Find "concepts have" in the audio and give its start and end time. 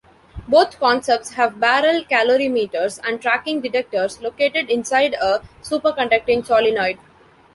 0.79-1.59